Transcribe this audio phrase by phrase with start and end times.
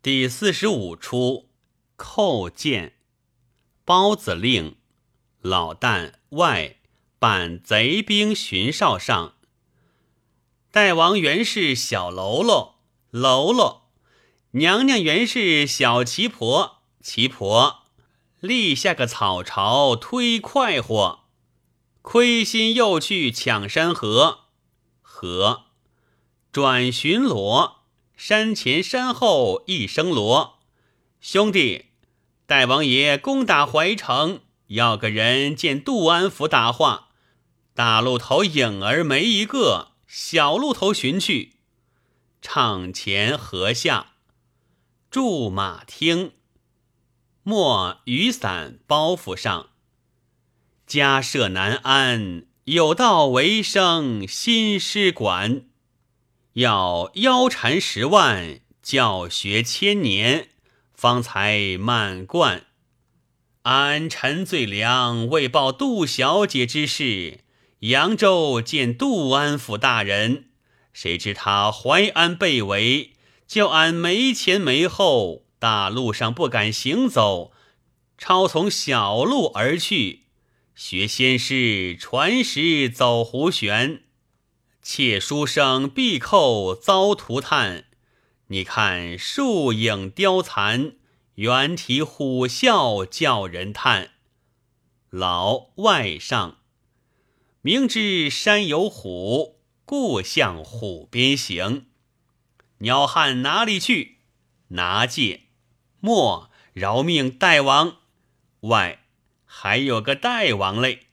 [0.00, 1.48] 第四十五出，
[1.96, 2.94] 叩见。
[3.84, 4.76] 包子令
[5.40, 6.76] 老旦外
[7.18, 9.34] 扮贼兵巡哨上。
[10.70, 12.76] 大王原是小喽啰，
[13.10, 13.88] 喽啰；
[14.52, 17.82] 娘娘原是小旗婆，旗婆。
[18.38, 21.24] 立下个草巢忒快活，
[22.02, 24.44] 亏心又去抢山河，
[25.02, 25.64] 河
[26.52, 27.77] 转巡逻。
[28.18, 30.58] 山前山后一声锣，
[31.20, 31.84] 兄弟，
[32.46, 37.10] 代王爷攻打怀城，要个人见杜安府打话。
[37.74, 41.58] 大路头影儿没一个，小路头寻去。
[42.42, 44.14] 场前河下
[45.12, 46.32] 驻马厅，
[47.44, 49.68] 莫雨伞包袱上。
[50.88, 55.67] 家舍难安，有道为生新诗馆。
[56.54, 60.48] 要腰缠十万，教学千年，
[60.94, 62.64] 方才满贯。
[63.62, 67.40] 俺陈最良为报杜小姐之事，
[67.80, 70.46] 扬州见杜安府大人，
[70.92, 73.12] 谁知他淮安被围，
[73.46, 77.52] 叫俺没前没后，大路上不敢行走，
[78.16, 80.24] 超从小路而去，
[80.74, 84.02] 学仙师传石走胡旋。
[84.90, 87.84] 妾书生闭寇遭涂炭，
[88.46, 90.94] 你看树影凋残，
[91.34, 94.12] 猿啼虎啸叫人叹。
[95.10, 96.60] 老外上，
[97.60, 101.88] 明知山有虎，故向虎边行。
[102.78, 104.20] 鸟汉哪里去？
[104.68, 105.42] 拿戒，
[106.00, 107.30] 莫饶命！
[107.30, 107.98] 大王，
[108.60, 109.04] 外
[109.44, 111.08] 还有个大王嘞！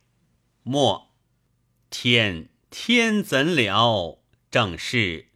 [0.64, 1.10] 莫
[1.90, 2.48] 天。
[2.78, 4.20] 天怎了？
[4.52, 5.30] 正是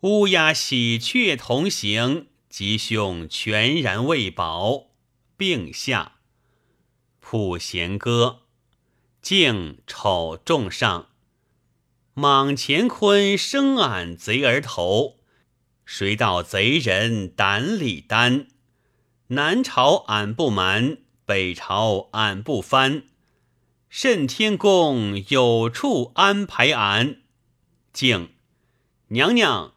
[0.00, 4.88] 乌鸦喜鹊同行，吉凶全然未保。
[5.36, 6.14] 并下
[7.20, 8.40] 普贤歌，
[9.22, 11.10] 敬丑重上。
[12.12, 15.20] 莽乾坤生俺贼儿头，
[15.84, 18.48] 谁道贼人胆里丹？
[19.28, 23.04] 南朝俺不瞒，北朝俺不翻。
[23.96, 27.18] 甚天公有处安排俺，
[27.92, 28.30] 敬
[29.06, 29.74] 娘娘，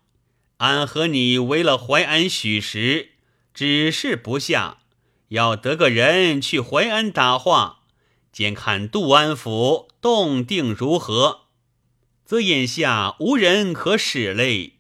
[0.58, 3.12] 俺和你为了淮安许时，
[3.54, 4.80] 只是不下，
[5.28, 7.84] 要得个人去淮安打话，
[8.32, 11.42] 兼看杜安府动定如何，
[12.26, 14.80] 则眼下无人可使嘞。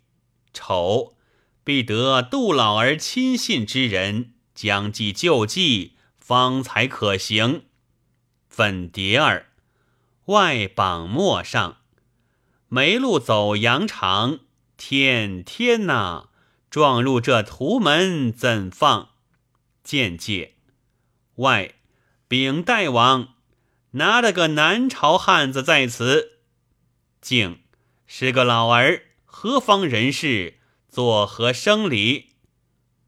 [0.52, 1.16] 丑
[1.64, 7.66] 必得杜老儿亲信之人，将计就计，方才可行。
[8.57, 9.51] 粉蝶儿，
[10.25, 11.78] 外绑陌上，
[12.69, 14.40] 梅路走羊肠。
[14.75, 16.29] 天天呐，
[16.72, 19.09] 撞入这图门怎放？
[19.84, 20.56] 见介
[21.35, 21.75] 外
[22.28, 23.35] 禀大王，
[23.91, 26.40] 拿了个南朝汉子在此，
[27.22, 27.59] 竟
[28.07, 30.56] 是个老儿，何方人士？
[30.90, 32.31] 作何生理？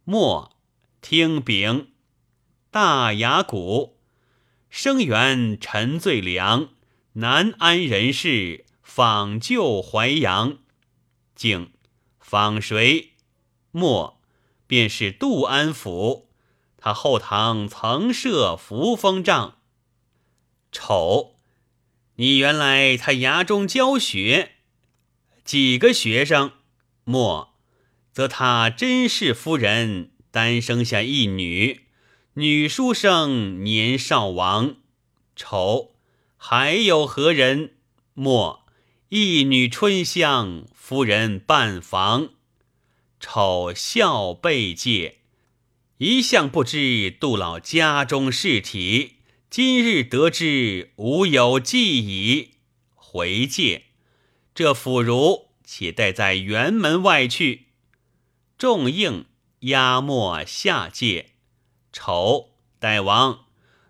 [0.03, 0.55] 莫
[1.01, 1.87] 听禀，
[2.69, 3.98] 大牙鼓。
[4.69, 6.69] 生源陈最良，
[7.13, 10.59] 南安人士，访旧淮阳，
[11.35, 11.71] 竟
[12.19, 13.13] 访谁？
[13.71, 14.21] 莫
[14.67, 16.29] 便是杜安府。
[16.77, 19.57] 他后堂曾设扶风帐。
[20.71, 21.35] 丑，
[22.15, 24.51] 你原来他衙中教学，
[25.43, 26.53] 几个学生？
[27.03, 27.55] 莫，
[28.13, 31.88] 则他甄氏夫人单生下一女。
[32.39, 34.77] 女书生年少亡，
[35.35, 35.95] 丑
[36.37, 37.73] 还有何人？
[38.13, 38.65] 莫
[39.09, 42.29] 一女春香夫人半房，
[43.19, 45.17] 丑笑背戒，
[45.97, 49.17] 一向不知杜老家中事体，
[49.49, 52.51] 今日得知，无有记矣。
[52.95, 53.87] 回戒，
[54.55, 57.65] 这腐儒且待在辕门外去。
[58.57, 59.25] 众应
[59.59, 61.31] 压没下界。
[61.91, 63.45] 丑大王，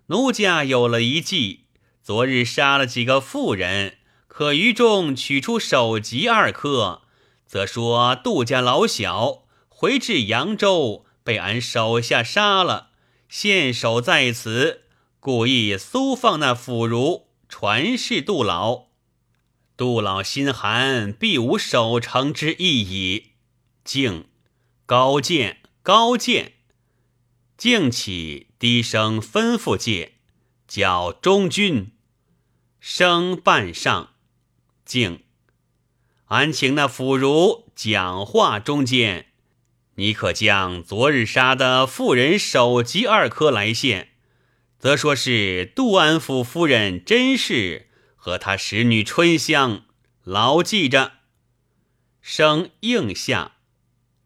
[0.06, 1.66] 奴家有了一计。
[2.02, 7.02] 昨日杀了几个妇人，可于中取出首级二颗，
[7.46, 12.90] 则说杜家老小回至扬州，被俺手下杀了，
[13.28, 14.84] 现首在此，
[15.20, 18.86] 故意苏放那腐儒，传示杜老。
[19.76, 23.32] 杜老心寒，必无守城之意矣。
[23.84, 24.26] 敬
[24.86, 26.59] 高见，高见。
[27.60, 30.12] 敬起，低声吩咐介，
[30.66, 31.92] 叫中军
[32.80, 34.14] 升半上。
[34.86, 35.24] 敬，
[36.28, 39.26] 俺请那腐儒讲话中间，
[39.96, 44.12] 你可将昨日杀的妇人首级二颗来献，
[44.78, 49.84] 则说是杜安府夫人甄氏和他使女春香，
[50.24, 51.12] 牢记着。
[52.22, 53.56] 生应下，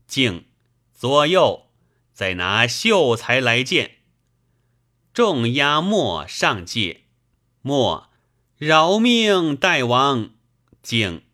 [0.06, 0.44] 敬
[0.92, 1.66] 左右，
[2.14, 3.96] 再拿秀才来见。
[5.12, 7.02] 众押莫上界，
[7.60, 8.08] 莫
[8.56, 10.30] 饶命，大王。
[10.80, 11.24] 敬，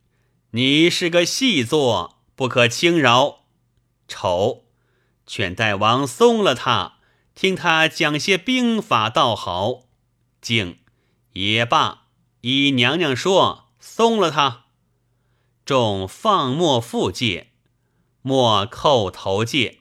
[0.52, 3.44] 你是个细作，不可轻饶。
[4.08, 4.64] 丑，
[5.26, 6.98] 劝大王松了他，
[7.34, 9.82] 听他讲些兵法，倒好。
[10.40, 10.78] 敬，
[11.34, 12.06] 也罢。
[12.40, 14.64] 依娘娘说，松了他。
[15.66, 17.52] 众放莫复戒，
[18.22, 19.79] 莫叩头戒，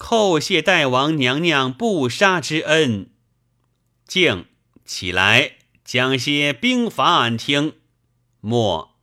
[0.00, 3.10] 叩谢大王娘娘不杀之恩。
[4.06, 4.46] 敬，
[4.86, 7.74] 起来讲些兵法俺听。
[8.40, 8.96] 莫。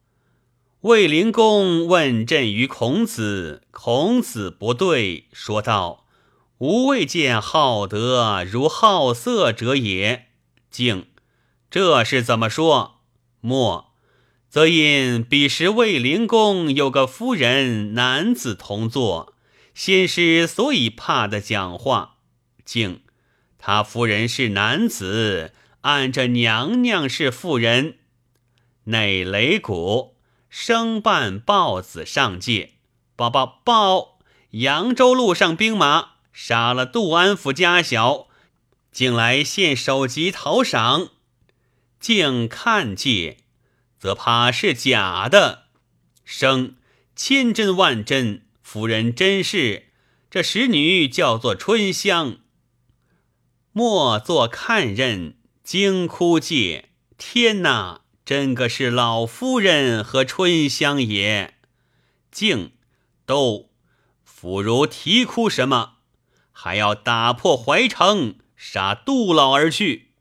[0.81, 6.07] 卫灵公问朕于孔子，孔子不对，说道
[6.57, 10.29] ：“吾未见好德如好色者也。”
[10.71, 11.05] 敬，
[11.69, 13.01] 这是怎么说？
[13.39, 13.93] 莫，
[14.49, 19.35] 则因彼时卫灵公有个夫人，男子同坐，
[19.77, 22.15] 先师所以怕的讲话。
[22.65, 23.03] 敬，
[23.59, 27.99] 他夫人是男子，按着娘娘是妇人，
[28.85, 30.17] 内擂鼓。
[30.49, 32.71] 生办豹子上界，
[33.15, 34.17] 报报报！
[34.49, 38.29] 扬州路上兵马杀了杜安府家小，
[38.91, 41.09] 竟来献首级讨赏。
[41.99, 43.37] 竟看界，
[43.99, 45.65] 则怕是假的。
[46.25, 46.77] 生
[47.15, 49.93] 千真万真，夫人真是。
[50.29, 52.39] 这使女叫做春香，
[53.71, 56.89] 莫做看任，惊哭界。
[57.17, 58.01] 天哪！
[58.25, 61.55] 真个是老夫人和春香也，
[62.29, 62.73] 竟
[63.25, 63.69] 都
[64.25, 65.99] 妇孺啼哭什么？
[66.51, 70.11] 还要打破怀城，杀杜老而去？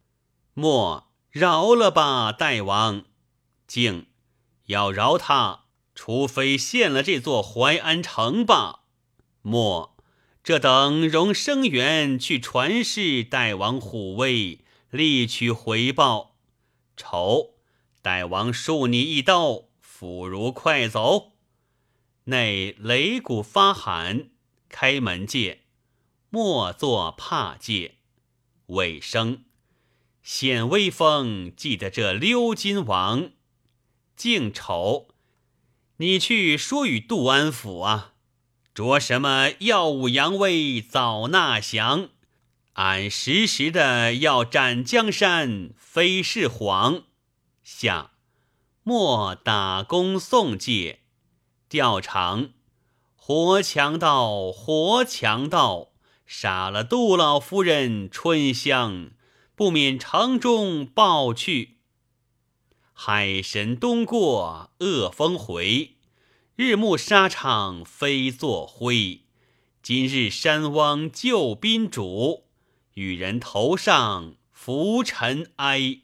[0.54, 3.06] 莫饶了吧，大王！
[3.66, 4.06] 竟
[4.66, 5.64] 要饶他，
[5.96, 8.82] 除非献了这座淮安城吧。
[9.42, 9.96] 莫
[10.44, 14.60] 这等容生源去传示大王虎威，
[14.90, 16.36] 力取回报。
[16.96, 17.54] 丑。
[18.02, 21.32] 大王恕你一刀，妇孺快走。
[22.26, 24.28] 内擂鼓发喊，
[24.68, 25.62] 开门戒，
[26.30, 27.96] 莫作怕戒。
[28.66, 29.44] 尾声
[30.22, 33.30] 显威风，记得这溜金王。
[34.14, 35.08] 敬丑，
[35.98, 38.12] 你去说与杜安府啊，
[38.74, 42.10] 着什么耀武扬威，早纳降？
[42.74, 47.04] 俺时时的要斩江山，非是谎。
[47.64, 48.10] 下
[48.82, 51.00] 莫打工送戒，
[51.66, 52.50] 调查
[53.16, 55.92] 活强盗，活强盗
[56.26, 59.12] 杀了杜老夫人春香，
[59.54, 61.75] 不免城中报去。
[62.98, 65.96] 海神东过，恶风回，
[66.56, 69.20] 日暮沙场飞作灰。
[69.82, 72.44] 今日山汪救宾主，
[72.94, 75.98] 与人头上拂尘埃。